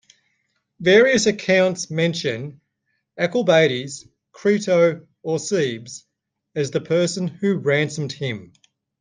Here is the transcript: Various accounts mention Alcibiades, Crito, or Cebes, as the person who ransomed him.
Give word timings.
Various 0.79 1.27
accounts 1.27 1.91
mention 1.91 2.59
Alcibiades, 3.19 4.07
Crito, 4.31 5.05
or 5.21 5.37
Cebes, 5.37 6.05
as 6.55 6.71
the 6.71 6.81
person 6.81 7.27
who 7.27 7.57
ransomed 7.59 8.11
him. 8.13 8.51